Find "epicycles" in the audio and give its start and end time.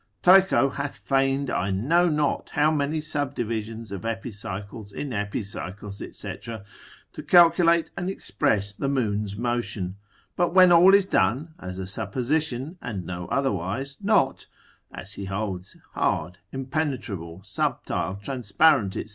4.03-4.91, 5.13-6.01